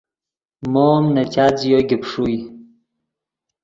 مو 0.71 0.83
ام 0.97 1.05
نے 1.15 1.23
چات 1.33 1.53
ژیو 1.61 1.79
گیپ 1.89 2.03
ݰوئے 2.11 2.37